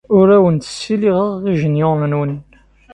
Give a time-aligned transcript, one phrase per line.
[0.17, 2.33] Ur awen-d-ssiliɣeɣ ijenyuṛen-nwen.